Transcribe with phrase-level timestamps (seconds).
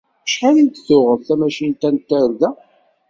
[0.25, 2.49] Acḥal i d-tuɣeḍ tamacint-a n tarda?